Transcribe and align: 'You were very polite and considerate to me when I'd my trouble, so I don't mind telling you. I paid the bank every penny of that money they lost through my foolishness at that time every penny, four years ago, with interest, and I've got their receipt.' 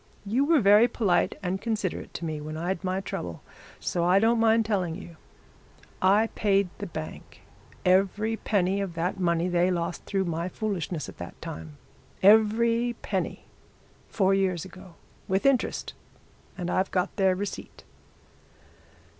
'You 0.25 0.45
were 0.45 0.61
very 0.61 0.87
polite 0.87 1.37
and 1.43 1.61
considerate 1.61 2.11
to 2.15 2.25
me 2.25 2.41
when 2.41 2.57
I'd 2.57 2.83
my 2.83 3.01
trouble, 3.01 3.43
so 3.79 4.03
I 4.03 4.17
don't 4.17 4.39
mind 4.39 4.65
telling 4.65 4.95
you. 4.95 5.15
I 6.01 6.29
paid 6.33 6.69
the 6.79 6.87
bank 6.87 7.43
every 7.85 8.35
penny 8.35 8.81
of 8.81 8.95
that 8.95 9.19
money 9.19 9.47
they 9.47 9.69
lost 9.69 10.03
through 10.05 10.25
my 10.25 10.49
foolishness 10.49 11.07
at 11.07 11.19
that 11.19 11.39
time 11.39 11.77
every 12.23 12.95
penny, 13.03 13.45
four 14.09 14.33
years 14.33 14.65
ago, 14.65 14.95
with 15.27 15.45
interest, 15.45 15.93
and 16.57 16.71
I've 16.71 16.89
got 16.89 17.15
their 17.17 17.35
receipt.' 17.35 17.83